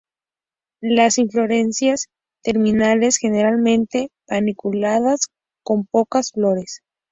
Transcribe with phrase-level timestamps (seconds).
[0.81, 2.07] Las inflorescencias
[2.41, 5.27] terminales, generalmente panículas
[5.63, 6.81] con pocas flores.